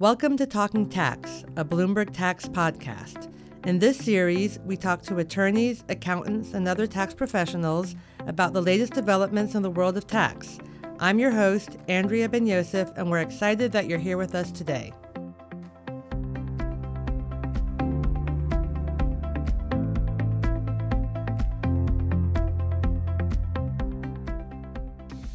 Welcome 0.00 0.36
to 0.38 0.46
Talking 0.46 0.88
Tax, 0.88 1.44
a 1.56 1.64
Bloomberg 1.64 2.12
Tax 2.12 2.46
podcast. 2.46 3.32
In 3.64 3.78
this 3.78 3.96
series, 3.96 4.58
we 4.64 4.76
talk 4.76 5.02
to 5.02 5.18
attorneys, 5.18 5.84
accountants, 5.88 6.52
and 6.52 6.66
other 6.66 6.88
tax 6.88 7.14
professionals 7.14 7.94
about 8.26 8.54
the 8.54 8.60
latest 8.60 8.92
developments 8.92 9.54
in 9.54 9.62
the 9.62 9.70
world 9.70 9.96
of 9.96 10.08
tax. 10.08 10.58
I'm 10.98 11.20
your 11.20 11.30
host, 11.30 11.76
Andrea 11.86 12.28
Ben 12.28 12.44
Yosef, 12.44 12.90
and 12.96 13.08
we're 13.08 13.20
excited 13.20 13.70
that 13.70 13.86
you're 13.86 14.00
here 14.00 14.18
with 14.18 14.34
us 14.34 14.50
today. 14.50 14.92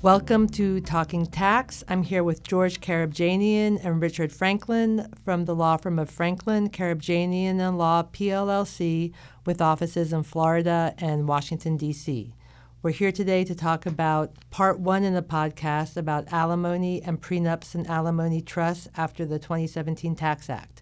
Welcome 0.01 0.47
to 0.51 0.79
Talking 0.79 1.25
Tax. 1.25 1.83
I'm 1.89 2.03
here 2.03 2.23
with 2.23 2.41
George 2.41 2.79
Karibjanian 2.79 3.83
and 3.83 4.01
Richard 4.01 4.31
Franklin 4.31 5.11
from 5.25 5.43
the 5.43 5.53
law 5.53 5.75
firm 5.75 5.99
of 5.99 6.09
Franklin, 6.09 6.69
Karibjanian 6.69 7.59
and 7.59 7.77
Law 7.77 8.03
PLLC 8.03 9.11
with 9.45 9.61
offices 9.61 10.13
in 10.13 10.23
Florida 10.23 10.95
and 10.99 11.27
Washington, 11.27 11.75
D.C. 11.75 12.33
We're 12.81 12.91
here 12.91 13.11
today 13.11 13.43
to 13.43 13.53
talk 13.53 13.85
about 13.85 14.31
part 14.51 14.79
one 14.79 15.03
in 15.03 15.15
the 15.15 15.21
podcast 15.21 15.97
about 15.97 16.31
alimony 16.31 17.03
and 17.03 17.21
prenups 17.21 17.75
and 17.75 17.85
alimony 17.85 18.39
trusts 18.41 18.87
after 18.95 19.25
the 19.25 19.37
2017 19.37 20.15
Tax 20.15 20.49
Act. 20.49 20.81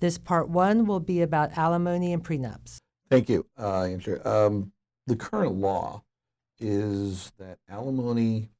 This 0.00 0.18
part 0.18 0.50
one 0.50 0.84
will 0.84 1.00
be 1.00 1.22
about 1.22 1.56
alimony 1.56 2.12
and 2.12 2.22
prenups. 2.22 2.76
Thank 3.08 3.30
you, 3.30 3.46
uh, 3.58 3.84
Andrew. 3.84 4.20
Um, 4.26 4.72
the 5.06 5.16
current 5.16 5.54
law 5.54 6.02
is 6.60 7.32
that 7.38 7.58
alimony 7.70 8.50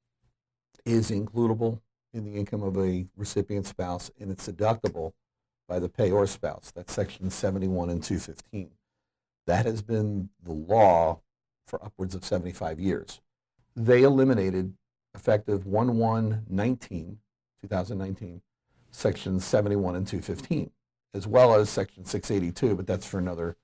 is 0.88 1.10
includable 1.10 1.80
in 2.14 2.24
the 2.24 2.34
income 2.38 2.62
of 2.62 2.76
a 2.78 3.06
recipient 3.16 3.66
spouse 3.66 4.10
and 4.18 4.30
it's 4.30 4.48
deductible 4.48 5.12
by 5.68 5.78
the 5.78 5.88
payor 5.88 6.26
spouse. 6.26 6.72
That's 6.74 6.94
section 6.94 7.30
71 7.30 7.90
and 7.90 8.02
215. 8.02 8.70
That 9.46 9.66
has 9.66 9.82
been 9.82 10.30
the 10.42 10.52
law 10.52 11.20
for 11.66 11.84
upwards 11.84 12.14
of 12.14 12.24
75 12.24 12.80
years. 12.80 13.20
They 13.76 14.02
eliminated, 14.02 14.74
effective 15.14 15.64
1-1-19, 15.64 17.16
2019, 17.60 18.40
section 18.90 19.40
71 19.40 19.96
and 19.96 20.06
215, 20.06 20.70
as 21.14 21.26
well 21.26 21.54
as 21.54 21.68
section 21.68 22.04
682, 22.04 22.74
but 22.74 22.86
that's 22.86 23.06
for 23.06 23.18
another, 23.18 23.56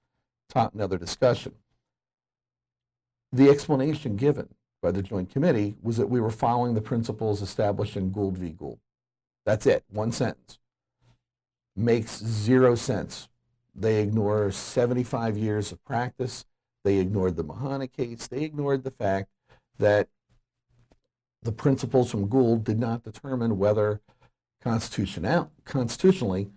another 0.54 0.98
discussion. 0.98 1.54
The 3.32 3.48
explanation 3.48 4.16
given 4.16 4.50
by 4.84 4.90
the 4.90 5.02
Joint 5.02 5.30
Committee 5.30 5.76
was 5.82 5.96
that 5.96 6.10
we 6.10 6.20
were 6.20 6.30
following 6.30 6.74
the 6.74 6.80
principles 6.82 7.40
established 7.40 7.96
in 7.96 8.12
Gould 8.12 8.36
v. 8.36 8.50
Gould. 8.50 8.78
That's 9.46 9.64
it, 9.64 9.82
one 9.88 10.12
sentence. 10.12 10.58
Makes 11.74 12.22
zero 12.22 12.74
sense. 12.74 13.30
They 13.74 14.02
ignore 14.02 14.52
75 14.52 15.38
years 15.38 15.72
of 15.72 15.82
practice. 15.86 16.44
They 16.84 16.98
ignored 16.98 17.36
the 17.36 17.44
Mahana 17.44 17.90
case. 17.90 18.26
They 18.26 18.44
ignored 18.44 18.84
the 18.84 18.90
fact 18.90 19.30
that 19.78 20.08
the 21.42 21.52
principles 21.52 22.10
from 22.10 22.28
Gould 22.28 22.62
did 22.62 22.78
not 22.78 23.04
determine 23.04 23.56
whether 23.56 24.02
constitutionally 24.60 26.50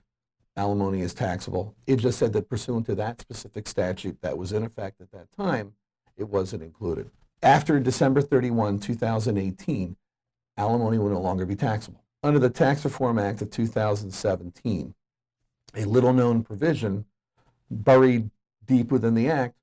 alimony 0.57 0.99
is 0.99 1.13
taxable. 1.13 1.75
It 1.87 1.95
just 1.95 2.19
said 2.19 2.33
that 2.33 2.49
pursuant 2.49 2.87
to 2.87 2.95
that 2.95 3.21
specific 3.21 3.69
statute 3.69 4.21
that 4.21 4.37
was 4.37 4.51
in 4.51 4.65
effect 4.65 4.99
at 4.99 5.13
that 5.13 5.31
time, 5.31 5.75
it 6.17 6.27
wasn't 6.27 6.63
included. 6.63 7.09
After 7.43 7.79
December 7.79 8.21
31, 8.21 8.79
2018, 8.79 9.95
alimony 10.57 10.97
will 10.97 11.09
no 11.09 11.21
longer 11.21 11.45
be 11.45 11.55
taxable. 11.55 12.03
Under 12.23 12.39
the 12.39 12.49
Tax 12.49 12.83
Reform 12.83 13.19
Act 13.19 13.43
of 13.43 13.51
2017, 13.51 14.95
a 15.75 15.85
little 15.85 16.13
known 16.13 16.43
provision 16.43 17.05
buried 17.69 18.31
deep 18.65 18.91
within 18.91 19.13
the 19.13 19.29
Act 19.29 19.55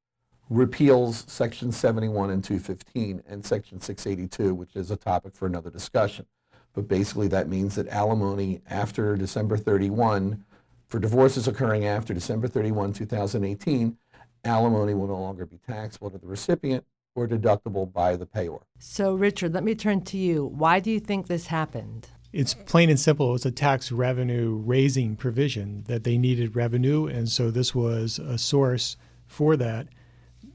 repeals 0.48 1.24
Section 1.26 1.72
71 1.72 2.30
and 2.30 2.44
215 2.44 3.22
and 3.26 3.44
Section 3.44 3.80
682, 3.80 4.54
which 4.54 4.76
is 4.76 4.92
a 4.92 4.96
topic 4.96 5.34
for 5.34 5.46
another 5.46 5.70
discussion. 5.70 6.26
But 6.74 6.86
basically, 6.86 7.28
that 7.28 7.48
means 7.48 7.74
that 7.74 7.88
alimony 7.88 8.60
after 8.70 9.16
December 9.16 9.56
31, 9.56 10.44
for 10.86 11.00
divorces 11.00 11.48
occurring 11.48 11.86
after 11.86 12.14
December 12.14 12.46
31, 12.46 12.92
2018, 12.92 13.96
alimony 14.44 14.94
will 14.94 15.08
no 15.08 15.18
longer 15.18 15.44
be 15.44 15.58
taxable 15.58 16.10
to 16.10 16.18
the 16.18 16.26
recipient 16.26 16.84
or 17.14 17.28
deductible 17.28 17.90
by 17.90 18.16
the 18.16 18.26
payor. 18.26 18.60
So, 18.78 19.14
Richard, 19.14 19.52
let 19.54 19.64
me 19.64 19.74
turn 19.74 20.02
to 20.02 20.16
you. 20.16 20.46
Why 20.46 20.80
do 20.80 20.90
you 20.90 21.00
think 21.00 21.26
this 21.26 21.46
happened? 21.46 22.08
It's 22.32 22.54
plain 22.54 22.90
and 22.90 22.98
simple. 22.98 23.30
It 23.30 23.32
was 23.32 23.46
a 23.46 23.52
tax 23.52 23.92
revenue 23.92 24.56
raising 24.56 25.14
provision 25.14 25.84
that 25.86 26.02
they 26.02 26.18
needed 26.18 26.56
revenue, 26.56 27.06
and 27.06 27.28
so 27.28 27.50
this 27.50 27.74
was 27.74 28.18
a 28.18 28.38
source 28.38 28.96
for 29.26 29.56
that. 29.56 29.86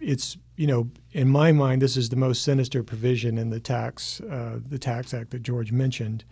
It's 0.01 0.37
you 0.57 0.67
know, 0.67 0.89
in 1.13 1.29
my 1.29 1.53
mind, 1.53 1.81
this 1.81 1.95
is 1.95 2.09
the 2.09 2.17
most 2.17 2.43
sinister 2.43 2.83
provision 2.83 3.37
in 3.37 3.49
the 3.49 3.61
tax 3.61 4.19
uh, 4.19 4.59
the 4.67 4.77
tax 4.77 5.13
act 5.13 5.31
that 5.31 5.41
George 5.41 5.71
mentioned. 5.71 6.25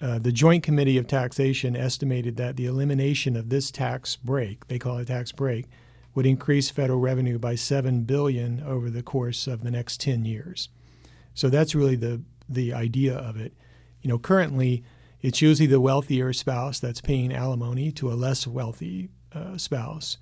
Uh, 0.00 0.18
the 0.18 0.32
Joint 0.32 0.62
Committee 0.62 0.98
of 0.98 1.06
Taxation 1.06 1.74
estimated 1.74 2.36
that 2.36 2.56
the 2.56 2.66
elimination 2.66 3.36
of 3.36 3.48
this 3.48 3.70
tax 3.70 4.16
break, 4.16 4.66
they 4.66 4.78
call 4.78 4.98
it 4.98 5.06
tax 5.06 5.32
break, 5.32 5.66
would 6.14 6.26
increase 6.26 6.70
federal 6.70 7.00
revenue 7.00 7.38
by 7.38 7.54
7 7.54 8.02
billion 8.02 8.62
over 8.62 8.88
the 8.88 9.02
course 9.02 9.46
of 9.46 9.62
the 9.62 9.70
next 9.70 10.00
10 10.00 10.24
years. 10.24 10.68
So 11.34 11.48
that's 11.48 11.74
really 11.74 11.96
the 11.96 12.22
the 12.48 12.74
idea 12.74 13.14
of 13.16 13.36
it. 13.36 13.54
You 14.02 14.08
know, 14.08 14.18
currently 14.18 14.84
it's 15.22 15.40
usually 15.40 15.66
the 15.66 15.80
wealthier 15.80 16.32
spouse 16.32 16.78
that's 16.78 17.00
paying 17.00 17.32
alimony 17.32 17.90
to 17.92 18.12
a 18.12 18.14
less 18.14 18.46
wealthy 18.46 19.08
uh, 19.32 19.56
spouse, 19.56 20.18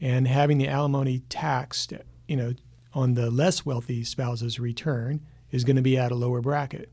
and 0.00 0.26
having 0.26 0.58
the 0.58 0.68
alimony 0.68 1.20
taxed, 1.28 1.92
you 2.26 2.36
know, 2.36 2.54
on 2.94 3.14
the 3.14 3.30
less 3.30 3.66
wealthy 3.66 4.02
spouse's 4.02 4.58
return 4.58 5.20
is 5.50 5.64
going 5.64 5.76
to 5.76 5.82
be 5.82 5.98
at 5.98 6.10
a 6.10 6.16
lower 6.16 6.40
bracket. 6.40 6.90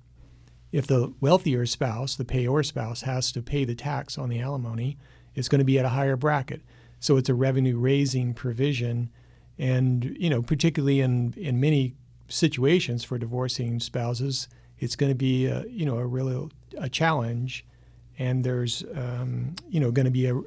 If 0.71 0.87
the 0.87 1.13
wealthier 1.21 1.65
spouse, 1.65 2.15
the 2.15 2.25
payor 2.25 2.65
spouse, 2.65 3.01
has 3.01 3.31
to 3.31 3.41
pay 3.41 3.63
the 3.63 3.75
tax 3.75 4.17
on 4.17 4.29
the 4.29 4.41
alimony, 4.41 4.97
it's 5.33 5.47
going 5.47 5.59
to 5.59 5.65
be 5.65 5.79
at 5.79 5.85
a 5.85 5.89
higher 5.89 6.17
bracket. 6.17 6.61
So 7.03 7.17
it's 7.17 7.27
a 7.27 7.33
revenue 7.33 7.77
raising 7.77 8.33
provision. 8.33 9.09
And, 9.59 10.15
you 10.17 10.29
know, 10.29 10.41
particularly 10.41 11.01
in, 11.01 11.33
in 11.35 11.59
many 11.59 11.95
situations 12.29 13.03
for 13.03 13.17
divorcing 13.17 13.81
spouses, 13.81 14.47
it's 14.79 14.95
going 14.95 15.11
to 15.11 15.15
be, 15.15 15.47
a, 15.47 15.65
you 15.67 15.85
know, 15.85 15.97
a 15.97 16.07
real 16.07 16.49
a 16.77 16.87
challenge. 16.87 17.65
And 18.17 18.45
there's, 18.45 18.85
um, 18.95 19.53
you 19.67 19.81
know, 19.81 19.91
going 19.91 20.05
to 20.05 20.11
be 20.11 20.27
a, 20.27 20.39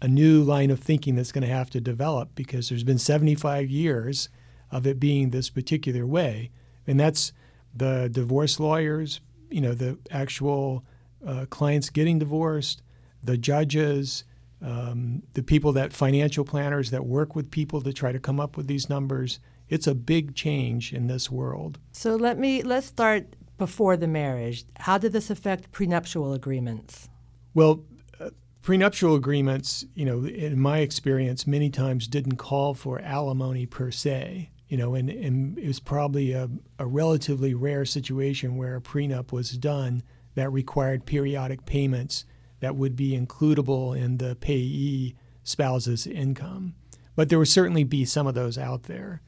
a 0.00 0.06
new 0.06 0.44
line 0.44 0.70
of 0.70 0.78
thinking 0.78 1.16
that's 1.16 1.32
going 1.32 1.42
to 1.42 1.52
have 1.52 1.70
to 1.70 1.80
develop 1.80 2.36
because 2.36 2.68
there's 2.68 2.84
been 2.84 2.96
75 2.96 3.68
years 3.68 4.28
of 4.70 4.86
it 4.86 5.00
being 5.00 5.30
this 5.30 5.50
particular 5.50 6.06
way. 6.06 6.52
And 6.86 7.00
that's 7.00 7.32
the 7.74 8.08
divorce 8.12 8.60
lawyers, 8.60 9.20
you 9.50 9.60
know, 9.60 9.74
the 9.74 9.98
actual 10.12 10.84
uh, 11.26 11.46
clients 11.50 11.90
getting 11.90 12.20
divorced, 12.20 12.80
the 13.24 13.36
judges, 13.36 14.22
um, 14.64 15.22
the 15.34 15.42
people 15.42 15.72
that 15.72 15.92
financial 15.92 16.44
planners 16.44 16.90
that 16.90 17.04
work 17.04 17.36
with 17.36 17.50
people 17.50 17.82
to 17.82 17.92
try 17.92 18.12
to 18.12 18.18
come 18.18 18.40
up 18.40 18.56
with 18.56 18.66
these 18.66 18.88
numbers. 18.88 19.38
It's 19.68 19.86
a 19.86 19.94
big 19.94 20.34
change 20.34 20.92
in 20.92 21.06
this 21.06 21.30
world. 21.30 21.78
So 21.92 22.16
let 22.16 22.38
me 22.38 22.62
let's 22.62 22.86
start 22.86 23.36
before 23.58 23.96
the 23.96 24.08
marriage. 24.08 24.64
How 24.80 24.98
did 24.98 25.12
this 25.12 25.30
affect 25.30 25.70
prenuptial 25.70 26.32
agreements? 26.32 27.10
Well, 27.52 27.84
uh, 28.18 28.30
prenuptial 28.62 29.14
agreements, 29.14 29.84
you 29.94 30.06
know, 30.06 30.24
in 30.24 30.58
my 30.58 30.78
experience, 30.78 31.46
many 31.46 31.70
times 31.70 32.08
didn't 32.08 32.36
call 32.36 32.74
for 32.74 33.00
alimony 33.00 33.66
per 33.66 33.90
se. 33.90 34.50
You 34.68 34.78
know, 34.78 34.94
and, 34.94 35.10
and 35.10 35.58
it 35.58 35.66
was 35.66 35.78
probably 35.78 36.32
a, 36.32 36.48
a 36.78 36.86
relatively 36.86 37.52
rare 37.52 37.84
situation 37.84 38.56
where 38.56 38.76
a 38.76 38.80
prenup 38.80 39.30
was 39.30 39.50
done 39.52 40.02
that 40.34 40.50
required 40.50 41.04
periodic 41.04 41.66
payments 41.66 42.24
that 42.64 42.76
would 42.76 42.96
be 42.96 43.10
includable 43.10 43.94
in 43.94 44.16
the 44.16 44.36
payee 44.36 45.14
spouse's 45.42 46.06
income. 46.06 46.74
But 47.14 47.28
there 47.28 47.38
would 47.38 47.48
certainly 47.48 47.84
be 47.84 48.06
some 48.06 48.26
of 48.26 48.34
those 48.34 48.56
out 48.56 48.84
there. 48.84 49.20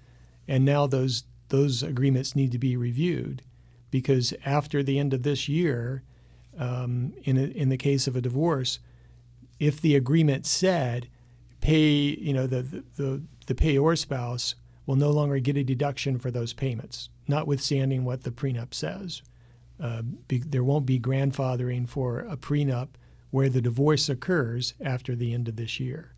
And 0.49 0.65
now 0.65 0.87
those 0.87 1.25
those 1.49 1.83
agreements 1.83 2.35
need 2.35 2.51
to 2.53 2.59
be 2.59 2.79
reviewed 2.79 3.43
because 3.91 4.33
after 4.47 4.83
the 4.83 4.99
end 4.99 5.13
of 5.13 5.23
this 5.23 5.51
year, 5.51 6.03
um, 6.59 7.13
in, 7.25 7.37
a, 7.37 7.43
in 7.43 7.69
the 7.69 7.77
case 7.77 8.07
of 8.07 8.17
a 8.17 8.23
divorce, 8.23 8.79
if 9.61 9.81
the 9.81 9.95
agreement 9.95 10.47
said 10.47 11.09
pay, 11.61 12.17
you 12.19 12.33
know, 12.33 12.47
the, 12.47 12.83
the, 12.97 13.23
the 13.47 13.55
payor 13.55 13.99
spouse 13.99 14.55
will 14.87 14.97
no 14.97 15.11
longer 15.11 15.39
get 15.41 15.59
a 15.59 15.63
deduction 15.63 16.19
for 16.19 16.31
those 16.31 16.55
payments, 16.55 17.11
notwithstanding 17.29 18.05
what 18.05 18.23
the 18.23 18.31
prenup 18.31 18.73
says. 18.73 19.21
Uh, 19.79 20.01
be, 20.27 20.39
there 20.39 20.65
won't 20.65 20.87
be 20.87 20.99
grandfathering 20.99 21.87
for 21.87 22.21
a 22.21 22.37
prenup 22.37 22.89
where 23.37 23.51
the 23.51 23.61
divorce 23.61 24.09
occurs 24.09 24.73
after 24.81 25.15
the 25.15 25.35
end 25.35 25.47
of 25.47 25.57
this 25.57 25.79
year. 25.79 26.15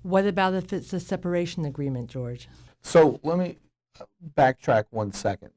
What 0.00 0.26
about 0.26 0.54
if 0.54 0.72
it's 0.72 0.94
a 0.94 1.00
separation 1.00 1.66
agreement, 1.66 2.08
George? 2.08 2.48
So 2.80 3.20
let 3.22 3.36
me 3.36 3.58
backtrack 4.34 4.84
one 4.88 5.12
second. 5.12 5.50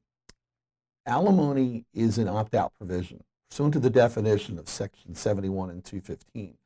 Alimony 1.05 1.85
is 1.93 2.17
an 2.17 2.27
opt 2.27 2.53
out 2.53 2.73
provision. 2.77 3.23
Pursuant 3.49 3.75
to 3.75 3.79
the 3.79 3.89
definition 3.89 4.59
of 4.59 4.67
Section 4.67 5.15
71 5.15 5.69
and 5.69 5.85
215, 5.85 6.57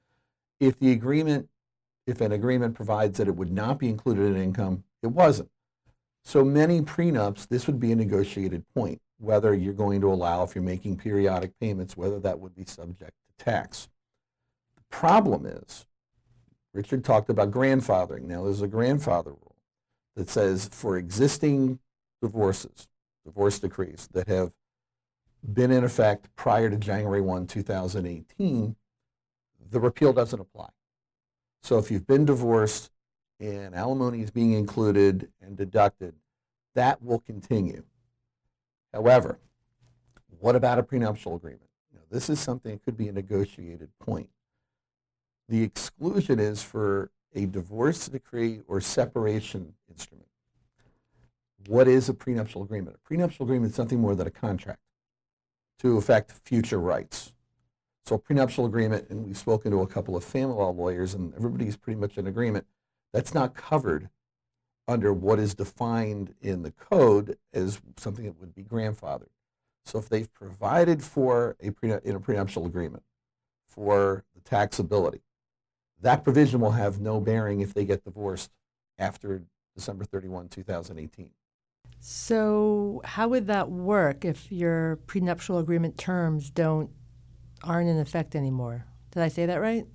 If 0.59 0.79
the 0.79 0.93
agreement, 0.93 1.47
if 2.07 2.19
an 2.19 2.31
agreement 2.31 2.73
provides 2.73 3.19
that 3.19 3.27
it 3.27 3.35
would 3.35 3.51
not 3.51 3.77
be 3.77 3.87
included 3.87 4.35
in 4.35 4.41
income, 4.41 4.83
it 5.03 5.11
wasn't. 5.11 5.51
So 6.23 6.43
many 6.43 6.81
prenups, 6.81 7.47
this 7.47 7.67
would 7.67 7.79
be 7.79 7.91
a 7.91 7.95
negotiated 7.95 8.65
point, 8.73 8.99
whether 9.19 9.53
you're 9.53 9.73
going 9.73 10.01
to 10.01 10.11
allow, 10.11 10.41
if 10.41 10.55
you're 10.55 10.63
making 10.63 10.97
periodic 10.97 11.51
payments, 11.59 11.95
whether 11.95 12.19
that 12.21 12.39
would 12.39 12.55
be 12.55 12.65
subject 12.65 13.13
to 13.27 13.45
tax. 13.45 13.89
Problem 14.89 15.45
is, 15.45 15.85
Richard 16.73 17.03
talked 17.03 17.29
about 17.29 17.51
grandfathering. 17.51 18.23
Now, 18.23 18.43
there's 18.43 18.61
a 18.61 18.67
grandfather 18.67 19.31
rule 19.31 19.55
that 20.15 20.29
says 20.29 20.69
for 20.71 20.97
existing 20.97 21.79
divorces, 22.21 22.87
divorce 23.25 23.59
decrees 23.59 24.09
that 24.13 24.27
have 24.27 24.51
been 25.53 25.71
in 25.71 25.83
effect 25.83 26.27
prior 26.35 26.69
to 26.69 26.77
January 26.77 27.21
1, 27.21 27.47
2018, 27.47 28.75
the 29.71 29.79
repeal 29.79 30.11
doesn't 30.13 30.39
apply. 30.39 30.69
So 31.61 31.77
if 31.77 31.91
you've 31.91 32.07
been 32.07 32.25
divorced 32.25 32.91
and 33.39 33.73
alimony 33.73 34.21
is 34.21 34.31
being 34.31 34.53
included 34.53 35.29
and 35.41 35.55
deducted, 35.55 36.15
that 36.75 37.01
will 37.01 37.19
continue. 37.19 37.83
However, 38.93 39.39
what 40.39 40.55
about 40.55 40.79
a 40.79 40.83
prenuptial 40.83 41.35
agreement? 41.35 41.69
Know, 41.93 42.01
this 42.09 42.29
is 42.29 42.39
something 42.39 42.71
that 42.71 42.83
could 42.83 42.97
be 42.97 43.07
a 43.07 43.13
negotiated 43.13 43.89
point. 43.99 44.29
The 45.49 45.63
exclusion 45.63 46.39
is 46.39 46.61
for 46.61 47.09
a 47.33 47.47
divorce 47.47 48.07
decree 48.07 48.61
or 48.67 48.79
separation 48.79 49.73
instrument. 49.89 50.27
What 51.65 51.87
is 51.87 52.07
a 52.07 52.13
prenuptial 52.13 52.61
agreement? 52.61 52.97
A 52.97 52.99
prenuptial 52.99 53.45
agreement 53.45 53.71
is 53.71 53.75
something 53.75 53.99
more 53.99 54.13
than 54.13 54.27
a 54.27 54.31
contract 54.31 54.81
to 55.79 55.97
affect 55.97 56.31
future 56.31 56.79
rights. 56.79 57.33
So 58.05 58.15
a 58.15 58.19
prenuptial 58.19 58.67
agreement, 58.67 59.09
and 59.09 59.25
we've 59.25 59.37
spoken 59.37 59.71
to 59.71 59.81
a 59.81 59.87
couple 59.87 60.15
of 60.15 60.23
family 60.23 60.53
law 60.53 60.69
lawyers, 60.69 61.15
and 61.15 61.33
everybody's 61.33 61.77
pretty 61.77 61.99
much 61.99 62.19
in 62.19 62.27
agreement, 62.27 62.67
that's 63.11 63.33
not 63.33 63.55
covered 63.55 64.09
under 64.87 65.11
what 65.11 65.39
is 65.39 65.55
defined 65.55 66.35
in 66.41 66.61
the 66.61 66.71
code 66.71 67.37
as 67.53 67.81
something 67.97 68.25
that 68.25 68.39
would 68.39 68.53
be 68.53 68.63
grandfathered. 68.63 69.29
So 69.83 69.97
if 69.97 70.09
they've 70.09 70.31
provided 70.31 71.03
for 71.03 71.55
a 71.59 71.71
in 72.03 72.15
a 72.15 72.19
prenuptial 72.19 72.67
agreement 72.67 73.03
for 73.67 74.25
the 74.35 74.41
taxability, 74.41 75.21
that 76.01 76.23
provision 76.23 76.59
will 76.59 76.71
have 76.71 76.99
no 76.99 77.19
bearing 77.19 77.61
if 77.61 77.73
they 77.73 77.85
get 77.85 78.03
divorced 78.03 78.51
after 78.97 79.43
December 79.75 80.05
31, 80.05 80.49
2018. 80.49 81.31
So, 82.01 83.01
how 83.03 83.27
would 83.27 83.47
that 83.47 83.69
work 83.69 84.23
if 84.23 84.51
your 84.51 84.97
prenuptial 85.07 85.57
agreement 85.57 85.97
terms 85.97 86.49
don't 86.49 86.89
aren't 87.63 87.89
in 87.89 87.99
effect 87.99 88.35
anymore? 88.35 88.85
Did 89.11 89.23
I 89.23 89.27
say 89.27 89.45
that 89.45 89.59
right? 89.59 89.85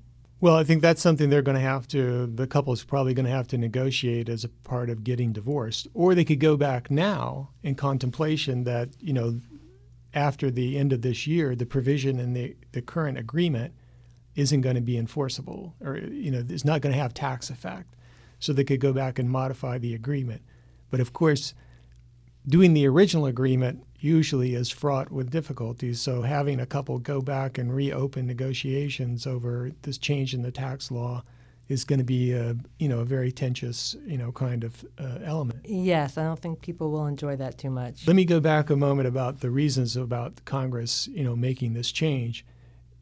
Well, 0.41 0.57
I 0.57 0.65
think 0.65 0.83
that's 0.83 1.01
something 1.01 1.31
they're 1.31 1.41
going 1.41 1.57
to 1.57 1.61
have 1.63 1.89
to, 1.89 2.27
the 2.27 2.47
couple's 2.47 2.85
probably 2.85 3.15
going 3.15 3.25
to 3.25 3.33
have 3.33 3.49
to 3.49 3.57
negotiate 3.57 4.29
as 4.29 4.45
a 4.45 4.51
part 4.51 4.91
of 4.91 5.03
getting 5.03 5.33
divorced. 5.33 5.89
Or 5.95 6.15
they 6.15 6.25
could 6.25 6.41
go 6.41 6.59
back 6.59 6.91
now 6.91 7.51
in 7.63 7.77
contemplation 7.77 8.65
that, 8.65 8.91
you 9.01 9.15
know, 9.15 9.41
after 10.13 10.51
the 10.51 10.77
end 10.77 10.93
of 10.93 11.01
this 11.01 11.27
year, 11.27 11.57
the 11.57 11.65
provision 11.65 12.19
in 12.19 12.35
the, 12.35 12.57
the 12.73 12.83
current 12.83 13.17
agreement 13.17 13.73
isn't 14.37 14.63
going 14.63 14.75
to 14.77 14.81
be 14.81 14.99
enforceable 14.99 15.75
or, 15.81 15.97
you 15.97 16.31
know, 16.31 16.45
it's 16.49 16.65
not 16.65 16.81
going 16.81 16.93
to 16.93 17.01
have 17.01 17.15
tax 17.15 17.51
effect. 17.51 17.95
So 18.39 18.53
they 18.53 18.65
could 18.65 18.81
go 18.81 18.93
back 18.93 19.19
and 19.19 19.31
modify 19.31 19.79
the 19.79 19.95
agreement. 19.95 20.43
But 20.91 21.01
of 21.01 21.13
course, 21.13 21.55
doing 22.47 22.75
the 22.75 22.87
original 22.87 23.27
agreement 23.27 23.85
usually 23.99 24.55
is 24.55 24.69
fraught 24.69 25.11
with 25.11 25.31
difficulties. 25.31 26.01
So 26.01 26.23
having 26.23 26.61
a 26.61 26.67
couple 26.67 26.99
go 26.99 27.21
back 27.23 27.57
and 27.57 27.75
reopen 27.75 28.27
negotiations 28.27 29.27
over 29.27 29.71
this 29.83 29.97
change 29.97 30.35
in 30.35 30.43
the 30.43 30.53
tax 30.53 30.91
law 30.91 31.25
is 31.69 31.85
going 31.85 31.99
to 31.99 32.05
be 32.05 32.33
a 32.33 32.55
you 32.79 32.89
know 32.89 33.01
a 33.01 33.05
very 33.05 33.33
tenuous 33.33 33.97
you 34.07 34.19
know 34.19 34.31
kind 34.33 34.65
of 34.65 34.85
uh, 34.99 35.19
element. 35.25 35.65
Yes, 35.65 36.19
I 36.19 36.25
don't 36.25 36.39
think 36.39 36.61
people 36.61 36.91
will 36.91 37.07
enjoy 37.07 37.37
that 37.37 37.57
too 37.57 37.71
much. 37.71 38.07
Let 38.07 38.17
me 38.17 38.25
go 38.25 38.41
back 38.41 38.69
a 38.69 38.77
moment 38.77 39.09
about 39.09 39.41
the 39.41 39.51
reasons 39.51 39.97
about 39.97 40.45
Congress 40.45 41.09
you 41.09 41.25
know 41.25 41.35
making 41.35 41.73
this 41.73 41.91
change. 41.91 42.45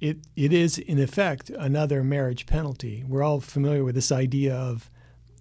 It 0.03 0.19
it 0.35 0.53
is 0.53 0.79
in 0.79 0.99
effect 0.99 1.49
another 1.49 2.03
marriage 2.03 2.47
penalty. 2.47 3.05
We're 3.07 3.23
all 3.23 3.41
familiar 3.41 3.85
with 3.85 3.95
this 3.95 4.11
idea 4.11 4.53
of 4.53 4.91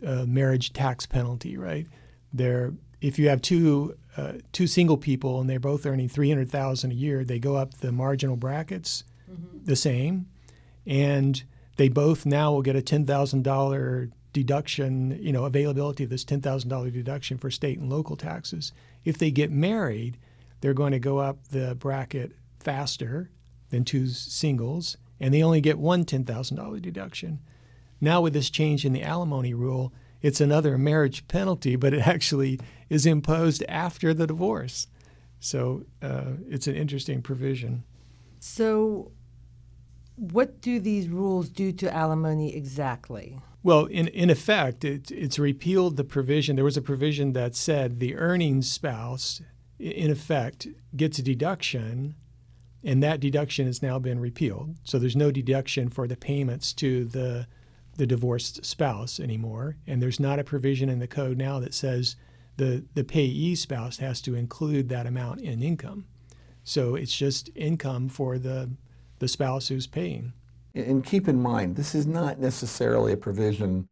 uh, 0.06 0.26
marriage 0.28 0.72
tax 0.72 1.08
penalty, 1.08 1.58
right? 1.58 1.88
There 2.32 2.74
if 3.02 3.18
you 3.18 3.28
have 3.30 3.42
two 3.42 3.98
uh, 4.16 4.34
two 4.52 4.68
single 4.68 4.98
people 4.98 5.42
and 5.42 5.50
they're 5.50 5.60
both 5.60 5.84
earning 5.88 6.10
three 6.10 6.30
hundred 6.30 6.52
thousand 6.52 6.92
a 6.92 6.94
year, 6.94 7.24
they 7.24 7.40
go 7.40 7.56
up 7.56 7.80
the 7.80 7.92
marginal 7.92 8.36
brackets 8.36 9.04
mm-hmm. 9.28 9.66
the 9.66 9.76
same, 9.76 10.28
and 10.86 11.44
they 11.78 11.90
both 11.90 12.28
now 12.28 12.52
will 12.52 12.62
get 12.62 12.76
a 12.76 12.84
ten 12.84 13.04
thousand 13.04 13.44
dollar 13.44 14.12
deduction. 14.32 15.18
You 15.20 15.34
know, 15.34 15.46
availability 15.46 16.04
of 16.04 16.12
this 16.12 16.24
ten 16.24 16.40
thousand 16.40 16.70
dollar 16.70 16.92
deduction 16.92 17.40
for 17.40 17.50
state 17.50 17.80
and 17.80 17.90
local 17.90 18.16
taxes. 18.16 18.74
If 19.06 19.18
they 19.18 19.32
get 19.32 19.50
married, 19.50 20.20
they're 20.60 20.76
going 20.76 20.92
to 20.92 21.00
go 21.00 21.18
up 21.18 21.48
the 21.48 21.74
bracket 21.74 22.34
faster 22.60 23.32
than 23.72 23.84
two 23.84 24.08
singles, 24.08 24.98
and 25.20 25.34
they 25.34 25.44
only 25.44 25.62
get 25.62 25.80
one 25.80 26.06
ten 26.06 26.24
thousand 26.24 26.58
dollar 26.58 26.80
deduction. 26.80 27.40
Now, 28.00 28.22
with 28.22 28.34
this 28.34 28.50
change 28.50 28.86
in 28.86 28.94
the 28.94 29.04
alimony 29.04 29.54
rule, 29.54 29.94
it's 30.22 30.42
another 30.42 30.78
marriage 30.78 31.28
penalty, 31.28 31.76
but 31.76 31.94
it 31.94 32.08
actually 32.08 32.60
is 32.90 33.06
imposed 33.06 33.64
after 33.68 34.14
the 34.14 34.28
divorce. 34.28 34.88
So 35.40 35.86
uh, 36.02 36.34
it's 36.48 36.68
an 36.68 36.76
interesting 36.76 37.22
provision. 37.22 37.84
So, 38.40 39.12
what 40.16 40.62
do 40.62 40.80
these 40.80 41.08
rules 41.08 41.50
do 41.50 41.72
to 41.74 41.94
alimony 41.94 42.56
exactly? 42.56 43.40
Well, 43.64 43.86
in, 43.86 44.08
in 44.08 44.30
effect, 44.30 44.84
it, 44.84 45.12
it's 45.12 45.40
repealed 45.40 45.98
the 45.98 46.04
provision. 46.04 46.56
There 46.56 46.66
was 46.66 46.78
a 46.78 46.82
provision 46.82 47.34
that 47.34 47.56
said 47.56 48.00
the 48.00 48.16
earning 48.16 48.62
spouse, 48.62 49.42
in 49.80 50.12
effect, 50.12 50.68
gets 50.96 51.20
a 51.20 51.24
deduction, 51.24 52.16
and 52.84 53.02
that 53.04 53.20
deduction 53.20 53.66
has 53.66 53.82
now 53.82 54.00
been 54.00 54.20
repealed. 54.20 54.76
So 54.84 54.98
there's 55.00 55.16
no 55.16 55.32
deduction 55.32 55.90
for 55.90 56.08
the 56.08 56.18
payments 56.18 56.74
to 56.74 57.06
the 57.06 57.48
the 57.98 58.08
divorced 58.08 58.66
spouse 58.66 59.20
anymore. 59.20 59.78
And 59.86 60.02
there's 60.02 60.20
not 60.20 60.40
a 60.40 60.44
provision 60.44 60.90
in 60.90 61.00
the 61.00 61.08
code 61.08 61.38
now 61.38 61.60
that 61.60 61.74
says 61.74 62.16
the, 62.58 62.86
the 62.94 63.04
payee 63.04 63.56
spouse 63.56 63.98
has 63.98 64.22
to 64.22 64.36
include 64.36 64.90
that 64.90 65.06
amount 65.06 65.42
in 65.42 65.62
income. 65.62 66.06
So 66.64 66.96
it's 66.96 67.16
just 67.16 67.50
income 67.56 68.10
for 68.10 68.38
the, 68.38 68.72
the 69.20 69.28
spouse 69.28 69.68
who's 69.68 69.88
paying. 69.88 70.34
And 70.74 71.04
keep 71.04 71.28
in 71.28 71.42
mind, 71.42 71.76
this 71.76 71.94
is 71.94 72.08
not 72.08 72.40
necessarily 72.40 73.14
a 73.14 73.18
provision 73.18 73.90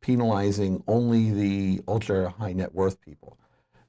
penalizing 0.00 0.82
only 0.86 1.30
the 1.30 1.82
ultra 1.88 2.30
high 2.30 2.52
net 2.52 2.74
worth 2.74 3.00
people. 3.00 3.36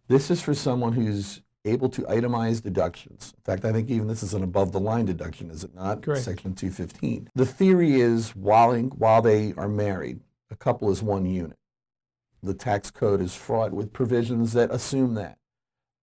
This 0.08 0.32
is 0.32 0.42
for 0.42 0.54
someone 0.54 0.94
who's 0.94 1.42
able 1.66 1.90
to 1.90 2.02
itemize 2.04 2.62
deductions. 2.62 3.34
In 3.38 3.44
fact, 3.44 3.66
I 3.66 3.72
think 3.72 3.90
even 3.90 4.08
this 4.08 4.24
is 4.24 4.34
an 4.34 4.44
above 4.44 4.72
the 4.72 4.80
line 4.80 5.06
deduction, 5.06 5.52
is 5.52 5.64
it 5.64 5.76
not? 5.76 6.02
Correct. 6.02 6.24
Section 6.24 6.56
215. 6.56 7.30
The 7.36 7.46
theory 7.46 8.02
is 8.02 8.36
while, 8.36 8.72
in, 8.72 8.90
while 8.90 9.22
they 9.22 9.54
are 9.58 9.68
married, 9.68 10.22
a 10.50 10.56
couple 10.56 10.90
is 10.92 11.04
one 11.04 11.26
unit. 11.26 11.58
The 12.44 12.54
tax 12.54 12.90
code 12.90 13.22
is 13.22 13.36
fraught 13.36 13.72
with 13.72 13.94
provisions 13.94 14.54
that 14.54 14.72
assume 14.72 15.14
that. 15.16 15.38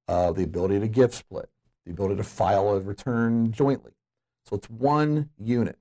Uh, 0.07 0.33
the 0.33 0.45
ability 0.45 0.81
to 0.81 0.88
gift 0.88 1.12
split, 1.12 1.50
the 1.85 1.93
ability 1.93 2.17
to 2.17 2.25
file 2.25 2.71
a 2.71 2.81
return 2.81 3.53
jointly. 3.53 3.93
So 4.47 4.57
it's 4.57 4.71
one 4.71 5.29
unit. 5.37 5.77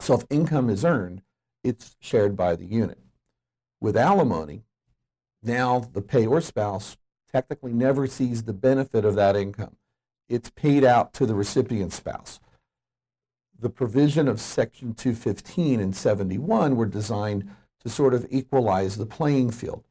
So 0.00 0.14
if 0.14 0.24
income 0.28 0.68
is 0.68 0.84
earned, 0.84 1.22
it's 1.64 1.96
shared 2.00 2.36
by 2.36 2.56
the 2.56 2.66
unit. 2.66 2.98
With 3.80 3.96
alimony, 3.96 4.64
now 5.42 5.80
the 5.92 6.02
payor 6.02 6.42
spouse 6.42 6.96
technically 7.30 7.72
never 7.72 8.06
sees 8.06 8.42
the 8.42 8.52
benefit 8.52 9.04
of 9.04 9.14
that 9.16 9.36
income. 9.36 9.76
It's 10.28 10.50
paid 10.50 10.84
out 10.84 11.12
to 11.14 11.26
the 11.26 11.34
recipient 11.34 11.92
spouse. 11.92 12.40
The 13.58 13.70
provision 13.70 14.28
of 14.28 14.40
Section 14.40 14.94
215 14.94 15.80
and 15.80 15.96
71 15.96 16.76
were 16.76 16.86
designed 16.86 17.50
to 17.80 17.88
sort 17.88 18.14
of 18.14 18.26
equalize 18.30 18.96
the 18.96 19.06
playing 19.06 19.50
field. 19.50 19.84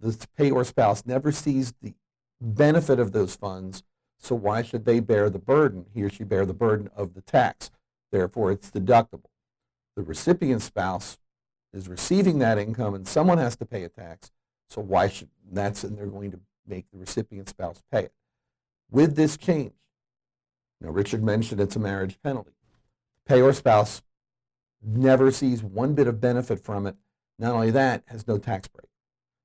The 0.00 0.26
payor 0.38 0.66
spouse 0.66 1.06
never 1.06 1.30
sees 1.30 1.72
the 1.80 1.94
benefit 2.40 2.98
of 2.98 3.12
those 3.12 3.36
funds, 3.36 3.84
so 4.18 4.34
why 4.34 4.62
should 4.62 4.84
they 4.84 4.98
bear 4.98 5.30
the 5.30 5.38
burden? 5.38 5.86
He 5.94 6.02
or 6.02 6.10
she 6.10 6.24
bear 6.24 6.44
the 6.44 6.54
burden 6.54 6.90
of 6.96 7.14
the 7.14 7.22
tax. 7.22 7.70
Therefore, 8.10 8.50
it's 8.50 8.70
deductible. 8.70 9.30
The 9.94 10.02
recipient 10.02 10.62
spouse 10.62 11.18
is 11.72 11.88
receiving 11.88 12.38
that 12.40 12.58
income 12.58 12.94
and 12.94 13.06
someone 13.06 13.38
has 13.38 13.56
to 13.56 13.66
pay 13.66 13.84
a 13.84 13.88
tax, 13.88 14.32
so 14.68 14.80
why 14.80 15.08
should 15.08 15.28
that's 15.50 15.84
and 15.84 15.96
they're 15.96 16.06
going 16.06 16.30
to 16.32 16.40
make 16.66 16.90
the 16.92 16.98
recipient 16.98 17.48
spouse 17.48 17.82
pay 17.90 18.04
it. 18.04 18.12
With 18.90 19.16
this 19.16 19.36
change, 19.36 19.72
now 20.80 20.90
Richard 20.90 21.22
mentioned 21.22 21.60
it's 21.60 21.76
a 21.76 21.80
marriage 21.80 22.18
penalty. 22.22 22.52
Payor 23.28 23.54
spouse 23.54 24.02
never 24.84 25.30
sees 25.30 25.62
one 25.62 25.94
bit 25.94 26.06
of 26.06 26.20
benefit 26.20 26.58
from 26.58 26.86
it. 26.86 26.96
Not 27.38 27.54
only 27.54 27.70
that, 27.70 28.02
has 28.06 28.26
no 28.26 28.38
tax 28.38 28.68
break. 28.68 28.88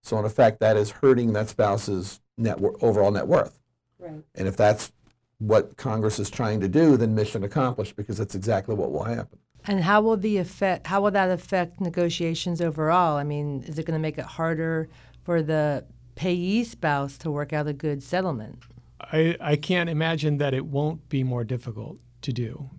So 0.04 0.18
in 0.20 0.26
effect, 0.26 0.60
that 0.60 0.78
is 0.78 0.92
hurting 0.92 1.34
that 1.34 1.50
spouse's 1.50 2.22
net 2.38 2.60
overall 2.82 3.12
net 3.12 3.28
worth. 3.28 3.60
Right. 4.00 4.24
And 4.36 4.48
if 4.48 4.58
that's 4.58 4.92
what 5.40 5.78
Congress 5.78 6.20
is 6.20 6.30
trying 6.30 6.60
to 6.62 6.68
do, 6.68 6.98
then 6.98 7.14
mission 7.16 7.44
accomplished 7.44 7.96
because 7.96 8.18
that's 8.18 8.36
exactly 8.36 8.76
what 8.76 8.92
will 8.92 9.04
happen. 9.04 9.40
And 9.66 9.84
how 9.84 10.02
will 10.02 10.18
the 10.18 10.38
effect? 10.38 10.88
How 10.88 11.02
will 11.02 11.12
that 11.12 11.30
affect 11.30 11.82
negotiations 11.82 12.62
overall? 12.62 13.18
I 13.18 13.24
mean, 13.24 13.64
is 13.68 13.78
it 13.78 13.86
going 13.86 14.00
to 14.00 14.02
make 14.02 14.18
it 14.18 14.26
harder 14.26 14.88
for 15.24 15.42
the 15.42 15.86
payee 16.18 16.64
spouse 16.64 17.18
to 17.20 17.32
work 17.32 17.54
out 17.54 17.68
a 17.68 17.74
good 17.74 18.04
settlement? 18.04 18.64
I, 19.00 19.38
I 19.40 19.56
can't 19.56 19.90
imagine 19.90 20.38
that 20.40 20.54
it 20.54 20.66
won't 20.66 21.08
be 21.08 21.24
more 21.24 21.44
difficult 21.44 22.00
to 22.24 22.34
do. 22.34 22.70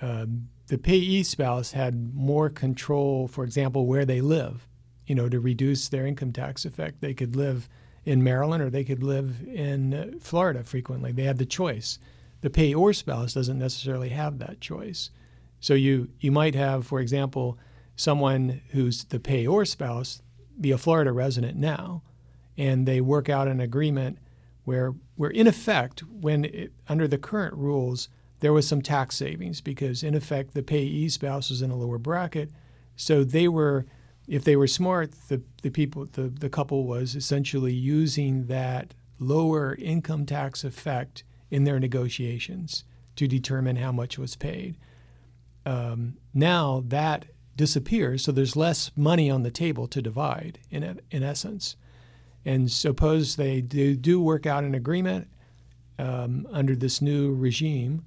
Um, 0.00 0.48
the 0.68 0.78
payee 0.78 1.22
spouse 1.22 1.72
had 1.72 2.14
more 2.14 2.48
control, 2.48 3.28
for 3.28 3.44
example, 3.44 3.86
where 3.86 4.04
they 4.04 4.20
live, 4.20 4.66
you 5.06 5.14
know, 5.14 5.28
to 5.28 5.38
reduce 5.38 5.88
their 5.88 6.06
income 6.06 6.32
tax 6.32 6.64
effect. 6.64 7.00
They 7.00 7.14
could 7.14 7.36
live 7.36 7.68
in 8.04 8.24
Maryland 8.24 8.62
or 8.62 8.70
they 8.70 8.84
could 8.84 9.02
live 9.02 9.46
in 9.46 9.94
uh, 9.94 10.10
Florida 10.20 10.64
frequently. 10.64 11.12
They 11.12 11.24
had 11.24 11.38
the 11.38 11.46
choice. 11.46 11.98
The 12.40 12.50
payor 12.50 12.94
spouse 12.94 13.34
doesn't 13.34 13.58
necessarily 13.58 14.08
have 14.08 14.38
that 14.38 14.60
choice. 14.60 15.10
So 15.60 15.74
you, 15.74 16.08
you 16.18 16.32
might 16.32 16.54
have, 16.54 16.86
for 16.86 17.00
example, 17.00 17.58
someone 17.94 18.62
who's 18.70 19.04
the 19.04 19.18
payor 19.18 19.66
spouse 19.66 20.22
be 20.60 20.70
a 20.70 20.78
Florida 20.78 21.12
resident 21.12 21.56
now, 21.56 22.02
and 22.56 22.86
they 22.86 23.00
work 23.00 23.28
out 23.28 23.48
an 23.48 23.60
agreement 23.60 24.18
where, 24.64 24.94
where 25.14 25.30
in 25.30 25.46
effect, 25.46 26.02
when 26.02 26.44
it, 26.44 26.72
under 26.88 27.06
the 27.06 27.18
current 27.18 27.54
rules, 27.54 28.08
there 28.40 28.52
was 28.52 28.66
some 28.66 28.82
tax 28.82 29.16
savings 29.16 29.60
because 29.60 30.02
in 30.02 30.14
effect 30.14 30.54
the 30.54 30.62
payee 30.62 31.08
spouse 31.08 31.50
was 31.50 31.62
in 31.62 31.70
a 31.70 31.76
lower 31.76 31.98
bracket, 31.98 32.50
so 32.96 33.24
they 33.24 33.48
were, 33.48 33.86
if 34.26 34.44
they 34.44 34.56
were 34.56 34.66
smart, 34.66 35.12
the, 35.28 35.42
the 35.62 35.70
people 35.70 36.06
the, 36.12 36.22
the 36.22 36.50
couple 36.50 36.84
was 36.84 37.14
essentially 37.14 37.72
using 37.72 38.46
that 38.46 38.94
lower 39.18 39.74
income 39.76 40.26
tax 40.26 40.64
effect 40.64 41.24
in 41.50 41.64
their 41.64 41.78
negotiations 41.78 42.84
to 43.14 43.26
determine 43.26 43.76
how 43.76 43.92
much 43.92 44.18
was 44.18 44.36
paid. 44.36 44.76
Um, 45.64 46.16
now 46.34 46.82
that 46.86 47.26
disappears, 47.56 48.22
so 48.24 48.32
there's 48.32 48.56
less 48.56 48.90
money 48.94 49.30
on 49.30 49.42
the 49.42 49.50
table 49.50 49.86
to 49.88 50.02
divide 50.02 50.58
in, 50.70 51.00
in 51.10 51.22
essence. 51.22 51.76
And 52.46 52.70
suppose 52.70 53.34
they 53.34 53.60
do, 53.60 53.96
do 53.96 54.20
work 54.20 54.46
out 54.46 54.62
an 54.62 54.76
agreement 54.76 55.28
um, 55.98 56.46
under 56.52 56.76
this 56.76 57.02
new 57.02 57.34
regime, 57.34 58.04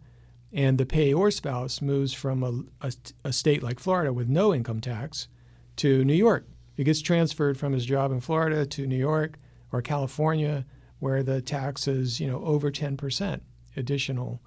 and 0.53 0.77
the 0.77 0.85
payor 0.85 1.31
spouse 1.33 1.81
moves 1.81 2.13
from 2.13 2.41
a, 2.43 2.87
a, 2.87 2.93
a, 3.25 3.33
state 3.33 3.61
like 3.61 3.79
Florida 3.79 4.13
with 4.13 4.29
no 4.29 4.53
income 4.53 4.79
tax 4.79 5.27
to 5.75 6.05
New 6.05 6.13
York. 6.13 6.47
He 6.73 6.85
gets 6.85 7.01
transferred 7.01 7.57
from 7.57 7.73
his 7.73 7.85
job 7.85 8.13
in 8.13 8.21
Florida 8.21 8.65
to 8.65 8.87
New 8.87 8.95
York 8.95 9.37
or 9.73 9.81
California, 9.81 10.65
where 10.99 11.21
the 11.21 11.41
tax 11.41 11.87
is 11.87 12.21
you 12.21 12.27
know 12.27 12.41
over 12.45 12.71
10% 12.71 13.41
additional. 13.75 14.41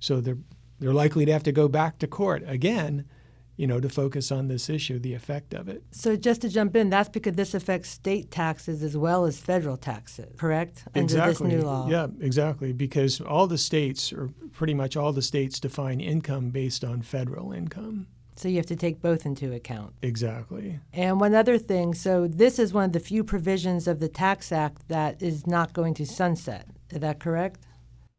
So 0.00 0.20
they're 0.20 0.38
they're 0.80 0.92
likely 0.92 1.24
to 1.24 1.32
have 1.32 1.44
to 1.44 1.52
go 1.52 1.68
back 1.68 1.98
to 2.00 2.08
court 2.08 2.42
again 2.46 3.06
you 3.56 3.66
know, 3.66 3.80
to 3.80 3.88
focus 3.88 4.30
on 4.30 4.48
this 4.48 4.68
issue, 4.68 4.98
the 4.98 5.14
effect 5.14 5.54
of 5.54 5.68
it. 5.68 5.82
So 5.90 6.16
just 6.16 6.42
to 6.42 6.48
jump 6.48 6.76
in, 6.76 6.90
that's 6.90 7.08
because 7.08 7.34
this 7.34 7.54
affects 7.54 7.88
state 7.88 8.30
taxes 8.30 8.82
as 8.82 8.96
well 8.96 9.24
as 9.24 9.38
federal 9.38 9.76
taxes, 9.76 10.34
correct? 10.36 10.84
Exactly. 10.94 11.20
Under 11.20 11.32
this 11.32 11.40
new 11.40 11.62
law. 11.62 11.88
Yeah, 11.88 12.08
exactly. 12.20 12.72
Because 12.72 13.20
all 13.20 13.46
the 13.46 13.58
states, 13.58 14.12
or 14.12 14.30
pretty 14.52 14.74
much 14.74 14.96
all 14.96 15.12
the 15.12 15.22
states, 15.22 15.58
define 15.58 16.00
income 16.00 16.50
based 16.50 16.84
on 16.84 17.02
federal 17.02 17.52
income. 17.52 18.08
So 18.36 18.48
you 18.48 18.56
have 18.56 18.66
to 18.66 18.76
take 18.76 19.00
both 19.00 19.24
into 19.24 19.52
account. 19.54 19.94
Exactly. 20.02 20.78
And 20.92 21.18
one 21.18 21.34
other 21.34 21.56
thing, 21.56 21.94
so 21.94 22.28
this 22.28 22.58
is 22.58 22.74
one 22.74 22.84
of 22.84 22.92
the 22.92 23.00
few 23.00 23.24
provisions 23.24 23.88
of 23.88 23.98
the 23.98 24.08
Tax 24.08 24.52
Act 24.52 24.88
that 24.88 25.22
is 25.22 25.46
not 25.46 25.72
going 25.72 25.94
to 25.94 26.06
sunset. 26.06 26.66
Is 26.90 27.00
that 27.00 27.18
correct? 27.18 27.60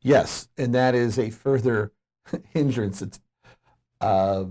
Yes, 0.02 0.48
and 0.58 0.74
that 0.74 0.96
is 0.96 1.20
a 1.20 1.30
further 1.30 1.92
hindrance. 2.50 3.04
It's 3.04 3.20
uh, 4.02 4.46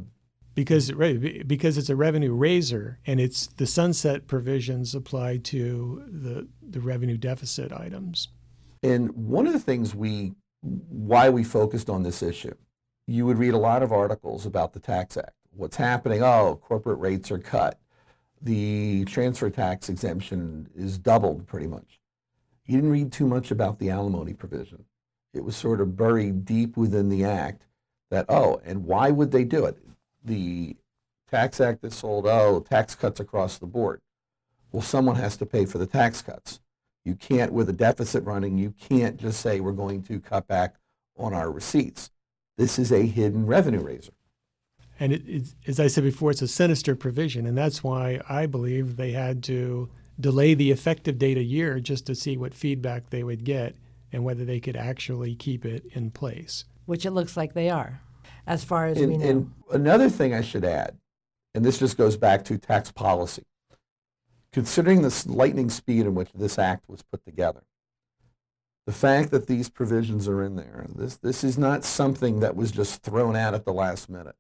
because 0.56 0.90
mm-hmm. 0.90 1.00
right, 1.00 1.46
because 1.46 1.78
it's 1.78 1.90
a 1.90 1.94
revenue 1.94 2.32
raiser 2.32 2.98
and 3.06 3.20
it's 3.20 3.46
the 3.46 3.66
sunset 3.66 4.26
provisions 4.26 4.96
apply 4.96 5.36
to 5.36 6.02
the 6.08 6.48
the 6.60 6.80
revenue 6.80 7.16
deficit 7.16 7.72
items. 7.72 8.28
And 8.82 9.10
one 9.12 9.46
of 9.46 9.52
the 9.52 9.60
things 9.60 9.94
we 9.94 10.32
why 10.62 11.30
we 11.30 11.44
focused 11.44 11.88
on 11.88 12.02
this 12.02 12.22
issue, 12.24 12.54
you 13.06 13.24
would 13.26 13.38
read 13.38 13.54
a 13.54 13.58
lot 13.58 13.84
of 13.84 13.92
articles 13.92 14.46
about 14.46 14.72
the 14.72 14.80
Tax 14.80 15.16
Act. 15.16 15.34
What's 15.52 15.76
happening? 15.76 16.22
Oh, 16.22 16.58
corporate 16.60 16.98
rates 16.98 17.30
are 17.30 17.38
cut. 17.38 17.78
The 18.42 19.04
transfer 19.04 19.48
tax 19.48 19.88
exemption 19.88 20.68
is 20.74 20.98
doubled 20.98 21.46
pretty 21.46 21.66
much. 21.66 22.00
You 22.66 22.76
didn't 22.76 22.90
read 22.90 23.12
too 23.12 23.26
much 23.26 23.50
about 23.50 23.78
the 23.78 23.90
alimony 23.90 24.34
provision. 24.34 24.84
It 25.32 25.44
was 25.44 25.56
sort 25.56 25.80
of 25.80 25.96
buried 25.96 26.44
deep 26.44 26.76
within 26.76 27.08
the 27.08 27.24
act 27.24 27.66
that, 28.10 28.26
oh, 28.28 28.60
and 28.64 28.84
why 28.84 29.10
would 29.10 29.30
they 29.30 29.44
do 29.44 29.64
it? 29.64 29.78
The 30.26 30.76
Tax 31.30 31.60
Act 31.60 31.84
is 31.84 31.94
sold, 31.94 32.26
oh, 32.26 32.60
tax 32.60 32.94
cuts 32.94 33.20
across 33.20 33.58
the 33.58 33.66
board. 33.66 34.00
Well, 34.72 34.82
someone 34.82 35.16
has 35.16 35.36
to 35.38 35.46
pay 35.46 35.64
for 35.64 35.78
the 35.78 35.86
tax 35.86 36.22
cuts. 36.22 36.60
You 37.04 37.14
can't, 37.14 37.52
with 37.52 37.68
a 37.68 37.72
deficit 37.72 38.24
running, 38.24 38.58
you 38.58 38.74
can't 38.80 39.16
just 39.16 39.40
say 39.40 39.60
we're 39.60 39.72
going 39.72 40.02
to 40.04 40.20
cut 40.20 40.46
back 40.46 40.76
on 41.16 41.32
our 41.32 41.50
receipts. 41.50 42.10
This 42.56 42.78
is 42.78 42.92
a 42.92 43.06
hidden 43.06 43.46
revenue 43.46 43.80
raiser. 43.80 44.12
And 44.98 45.12
it, 45.12 45.54
as 45.66 45.78
I 45.78 45.88
said 45.88 46.04
before, 46.04 46.30
it's 46.30 46.42
a 46.42 46.48
sinister 46.48 46.96
provision, 46.96 47.46
and 47.46 47.56
that's 47.56 47.84
why 47.84 48.20
I 48.28 48.46
believe 48.46 48.96
they 48.96 49.12
had 49.12 49.42
to 49.44 49.90
delay 50.18 50.54
the 50.54 50.70
effective 50.70 51.18
date 51.18 51.36
a 51.36 51.42
year 51.42 51.80
just 51.80 52.06
to 52.06 52.14
see 52.14 52.36
what 52.36 52.54
feedback 52.54 53.10
they 53.10 53.22
would 53.22 53.44
get 53.44 53.76
and 54.12 54.24
whether 54.24 54.44
they 54.44 54.60
could 54.60 54.76
actually 54.76 55.34
keep 55.34 55.64
it 55.64 55.84
in 55.92 56.10
place. 56.10 56.64
Which 56.86 57.04
it 57.04 57.10
looks 57.10 57.36
like 57.36 57.52
they 57.52 57.68
are 57.68 58.00
as 58.46 58.64
far 58.64 58.86
as 58.86 58.98
and, 58.98 59.12
we 59.12 59.18
know. 59.18 59.28
And 59.28 59.52
another 59.72 60.08
thing 60.08 60.34
I 60.34 60.40
should 60.40 60.64
add, 60.64 60.96
and 61.54 61.64
this 61.64 61.78
just 61.78 61.96
goes 61.96 62.16
back 62.16 62.44
to 62.44 62.58
tax 62.58 62.92
policy, 62.92 63.44
considering 64.52 65.02
the 65.02 65.24
lightning 65.26 65.70
speed 65.70 66.06
in 66.06 66.14
which 66.14 66.32
this 66.32 66.58
act 66.58 66.88
was 66.88 67.02
put 67.02 67.24
together, 67.24 67.62
the 68.86 68.92
fact 68.92 69.30
that 69.32 69.48
these 69.48 69.68
provisions 69.68 70.28
are 70.28 70.42
in 70.42 70.56
there, 70.56 70.86
this, 70.94 71.16
this 71.16 71.42
is 71.42 71.58
not 71.58 71.84
something 71.84 72.40
that 72.40 72.54
was 72.54 72.70
just 72.70 73.02
thrown 73.02 73.34
out 73.34 73.54
at 73.54 73.64
the 73.64 73.72
last 73.72 74.08
minute. 74.08 74.36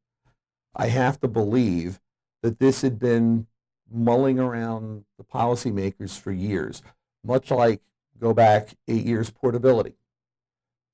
I 0.74 0.86
have 0.86 1.18
to 1.20 1.28
believe 1.28 2.00
that 2.42 2.58
this 2.60 2.82
had 2.82 2.98
been 2.98 3.46
mulling 3.90 4.38
around 4.38 5.04
the 5.18 5.24
policymakers 5.24 6.18
for 6.18 6.30
years, 6.30 6.82
much 7.24 7.50
like 7.50 7.80
go 8.20 8.32
back 8.32 8.68
eight 8.88 9.04
years 9.04 9.30
portability 9.30 9.94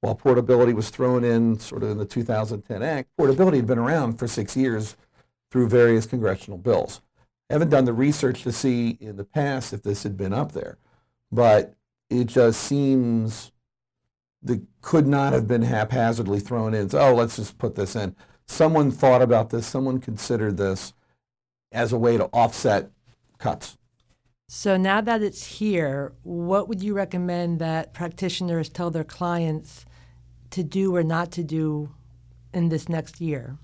while 0.03 0.17
portability 0.17 0.73
was 0.73 0.91
thrown 0.91 1.23
in 1.23 1.59
sort 1.61 1.85
of 1.85 1.91
in 1.91 1.97
the 1.97 2.05
2010 2.05 2.83
Act, 2.83 3.09
portability 3.17 3.59
had 3.59 3.67
been 3.67 3.79
around 3.79 4.19
for 4.19 4.27
six 4.27 4.57
years 4.57 4.97
through 5.51 5.69
various 5.69 6.07
congressional 6.07 6.59
bills. 6.59 7.01
I 7.49 7.55
haven't 7.55 7.69
done 7.69 7.85
the 7.85 7.93
research 7.93 8.43
to 8.43 8.51
see 8.51 8.99
in 9.01 9.17
the 9.17 9.25
past 9.25 9.73
if 9.73 9.85
this 9.85 10.03
had 10.03 10.17
been 10.17 10.33
up 10.33 10.53
there, 10.53 10.79
but 11.31 11.77
it 12.11 12.25
just 12.25 12.61
seems 12.61 13.53
that 14.43 14.61
could 14.81 15.07
not 15.07 15.33
have 15.33 15.47
been 15.47 15.63
haphazardly 15.63 16.41
thrown 16.41 16.75
in. 16.75 16.89
So, 16.89 16.99
oh, 16.99 17.15
let's 17.15 17.37
just 17.37 17.57
put 17.59 17.77
this 17.77 17.95
in. 17.95 18.17
Someone 18.47 18.91
thought 18.91 19.23
about 19.23 19.51
this. 19.51 19.69
Someone 19.69 20.01
considered 20.01 20.57
this 20.57 20.95
as 21.71 21.93
a 21.93 21.99
way 21.99 22.17
to 22.17 22.25
offset 22.33 22.91
cuts. 23.39 23.79
So 24.49 24.77
now 24.77 25.01
that 25.01 25.23
it's 25.23 25.59
here, 25.59 26.13
what 26.25 26.69
would 26.69 26.83
you 26.83 26.93
recommend 26.93 27.61
that 27.61 27.95
practitioners 27.95 28.69
tell 28.69 28.91
their 28.91 29.05
clients 29.05 29.87
to 30.53 30.63
do 30.63 30.95
or 30.95 31.03
not 31.03 31.31
to 31.33 31.43
do 31.43 31.91
in 32.55 32.69
this 32.69 32.89
next 32.89 33.21
year? 33.21 33.59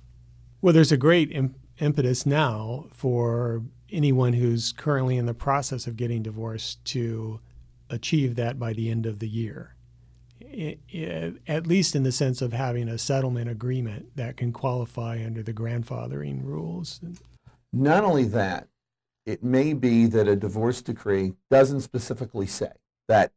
Well, 0.61 0.75
there's 0.75 0.92
a 0.92 0.97
great 0.97 1.30
Im- 1.30 1.54
impetus 1.78 2.26
now 2.26 2.87
for 2.92 3.62
anyone 3.90 4.33
who's 4.33 4.73
currently 4.73 5.16
in 5.16 5.26
the 5.26 5.35
process 5.35 5.87
of 5.87 5.97
getting 5.97 6.23
divorced 6.23 6.85
to 6.87 7.40
achieve 7.90 8.35
that 8.37 8.59
by 8.59 8.73
the 8.73 8.90
end 8.90 9.07
of 9.07 9.18
the 9.18 9.28
year. 9.28 9.75
It, 10.40 10.80
it, 10.88 11.37
at 11.47 11.66
least 11.66 11.97
in 11.97 12.02
the 12.02 12.12
sense 12.12 12.42
of 12.42 12.52
having 12.52 12.88
a 12.88 12.99
settlement 12.99 13.50
agreement 13.50 14.16
that 14.16 14.37
can 14.37 14.52
qualify 14.52 15.23
under 15.25 15.42
the 15.42 15.52
grandfathering 15.52 16.45
rules. 16.45 17.00
Not 17.73 18.04
only 18.04 18.25
that, 18.25 18.68
it 19.26 19.42
may 19.42 19.75
be 19.75 20.07
that 20.07 20.28
a 20.28 20.37
divorce 20.37 20.80
decree 20.80 21.35
doesn't 21.50 21.83
specifically 21.83 22.47
say 22.47 22.73
that 23.09 23.33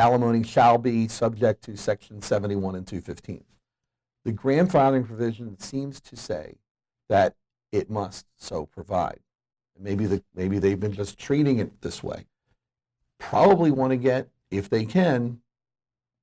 alimony 0.00 0.42
shall 0.42 0.78
be 0.78 1.06
subject 1.06 1.62
to 1.64 1.76
section 1.76 2.22
71 2.22 2.74
and 2.74 2.86
215. 2.86 3.44
The 4.24 4.32
grandfathering 4.32 5.06
provision 5.06 5.58
seems 5.58 6.00
to 6.00 6.16
say 6.16 6.56
that 7.08 7.36
it 7.70 7.90
must 7.90 8.26
so 8.36 8.66
provide. 8.66 9.20
Maybe, 9.78 10.06
the, 10.06 10.22
maybe 10.34 10.58
they've 10.58 10.80
been 10.80 10.92
just 10.92 11.18
treating 11.18 11.58
it 11.58 11.80
this 11.82 12.02
way. 12.02 12.26
Probably 13.18 13.70
want 13.70 13.92
to 13.92 13.96
get, 13.96 14.28
if 14.50 14.68
they 14.68 14.84
can, 14.84 15.40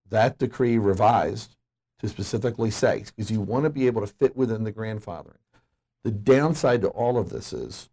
that 0.09 0.37
decree 0.37 0.77
revised 0.77 1.55
to 1.99 2.09
specifically 2.09 2.71
say, 2.71 3.03
because 3.05 3.31
you 3.31 3.41
want 3.41 3.63
to 3.63 3.69
be 3.69 3.87
able 3.87 4.01
to 4.01 4.07
fit 4.07 4.35
within 4.35 4.63
the 4.63 4.71
grandfathering. 4.71 5.37
The 6.03 6.11
downside 6.11 6.81
to 6.81 6.89
all 6.89 7.17
of 7.17 7.29
this 7.29 7.53
is, 7.53 7.89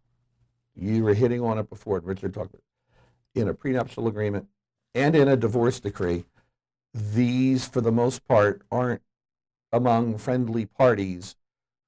you 0.75 1.03
were 1.03 1.13
hitting 1.13 1.41
on 1.41 1.57
it 1.57 1.69
before, 1.69 1.97
and 1.97 2.05
Richard 2.05 2.33
talked 2.33 2.53
about 2.53 2.61
it, 3.35 3.41
in 3.41 3.47
a 3.47 3.53
prenuptial 3.53 4.07
agreement, 4.07 4.47
and 4.95 5.15
in 5.15 5.27
a 5.27 5.35
divorce 5.35 5.79
decree, 5.79 6.25
these, 6.93 7.67
for 7.67 7.81
the 7.81 7.91
most 7.91 8.25
part, 8.25 8.61
aren't 8.71 9.01
among 9.71 10.17
friendly 10.17 10.65
parties 10.65 11.35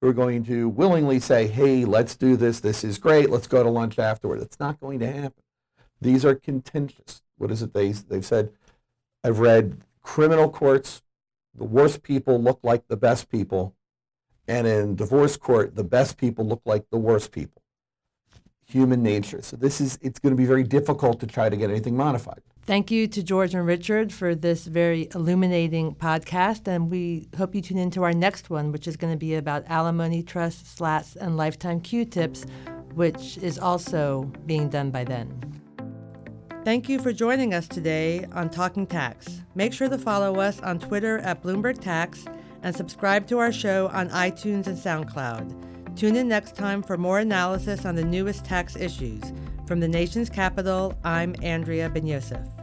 who 0.02 0.10
are 0.10 0.14
going 0.14 0.44
to 0.44 0.68
willingly 0.68 1.20
say, 1.20 1.48
hey, 1.48 1.86
let's 1.86 2.16
do 2.16 2.36
this. 2.36 2.60
This 2.60 2.84
is 2.84 3.00
great. 3.00 3.30
Let's 3.30 3.48
go 3.48 3.64
to 3.64 3.70
lunch 3.70 3.98
afterward. 3.98 4.42
It's 4.42 4.60
not 4.60 4.80
going 4.80 5.00
to 5.00 5.08
happen. 5.08 5.44
These 6.02 6.26
are 6.26 6.36
contentious. 6.36 7.24
What 7.38 7.50
is 7.50 7.64
it 7.64 7.74
they, 7.74 7.94
they've 7.94 8.26
said? 8.26 8.52
I've 9.24 9.40
read 9.40 9.82
criminal 10.02 10.50
courts, 10.50 11.02
the 11.56 11.64
worst 11.64 12.04
people 12.04 12.42
look 12.42 12.60
like 12.62 12.88
the 12.88 12.98
best 12.98 13.30
people. 13.30 13.74
And 14.48 14.68
in 14.68 14.96
divorce 14.96 15.38
court, 15.38 15.76
the 15.76 15.84
best 15.84 16.18
people 16.18 16.46
look 16.46 16.62
like 16.66 16.86
the 16.92 16.98
worst 16.98 17.32
people. 17.32 17.62
Human 18.66 19.02
nature. 19.02 19.42
So 19.42 19.56
this 19.56 19.82
is, 19.82 19.98
it's 20.02 20.20
going 20.20 20.32
to 20.34 20.38
be 20.38 20.46
very 20.46 20.64
difficult 20.64 21.20
to 21.22 21.28
try 21.28 21.50
to 21.50 21.58
get 21.58 21.70
anything 21.70 21.96
modified. 21.96 22.42
Thank 22.68 22.92
you 22.92 23.08
to 23.08 23.24
George 23.24 23.56
and 23.56 23.66
Richard 23.66 24.12
for 24.12 24.36
this 24.36 24.66
very 24.66 25.08
illuminating 25.16 25.96
podcast, 25.96 26.68
and 26.68 26.92
we 26.92 27.30
hope 27.38 27.56
you 27.56 27.62
tune 27.62 27.78
into 27.78 28.04
our 28.04 28.12
next 28.12 28.50
one, 28.50 28.74
which 28.74 28.90
is 28.90 28.98
going 28.98 29.14
to 29.14 29.18
be 29.18 29.36
about 29.36 29.64
alimony 29.68 30.22
trusts, 30.22 30.76
SLATs, 30.78 31.16
and 31.16 31.38
lifetime 31.38 31.80
QTIPs, 31.80 32.46
which 32.94 33.38
is 33.38 33.58
also 33.58 34.30
being 34.46 34.68
done 34.68 34.92
by 34.92 35.06
then. 35.06 35.62
Thank 36.66 36.90
you 36.90 37.00
for 37.00 37.14
joining 37.14 37.54
us 37.54 37.70
today 37.70 38.26
on 38.34 38.50
Talking 38.50 38.86
Tax. 38.86 39.44
Make 39.56 39.72
sure 39.72 39.88
to 39.88 39.98
follow 39.98 40.42
us 40.42 40.60
on 40.60 40.78
Twitter 40.78 41.20
at 41.20 41.42
Bloomberg 41.42 41.80
Tax 41.80 42.26
and 42.64 42.76
subscribe 42.76 43.28
to 43.28 43.38
our 43.38 43.54
show 43.54 43.88
on 43.94 44.10
iTunes 44.10 44.68
and 44.68 44.78
SoundCloud. 44.78 45.96
Tune 45.96 46.18
in 46.18 46.28
next 46.28 46.58
time 46.58 46.84
for 46.84 46.98
more 46.98 47.20
analysis 47.20 47.86
on 47.86 47.96
the 47.96 48.04
newest 48.04 48.44
tax 48.44 48.76
issues. 48.76 49.24
From 49.66 49.80
the 49.80 49.88
nation's 49.88 50.30
capital, 50.30 50.98
I'm 51.06 51.34
Andrea 51.42 51.90
Ben 51.90 52.06
Yosef. 52.06 52.57